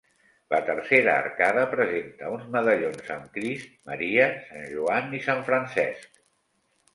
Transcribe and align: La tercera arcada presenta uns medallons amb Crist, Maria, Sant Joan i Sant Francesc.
La 0.51 0.59
tercera 0.67 1.11
arcada 1.23 1.65
presenta 1.73 2.31
uns 2.37 2.47
medallons 2.55 3.11
amb 3.17 3.29
Crist, 3.37 3.77
Maria, 3.91 4.27
Sant 4.49 4.67
Joan 4.73 5.15
i 5.21 5.21
Sant 5.29 5.45
Francesc. 5.53 6.11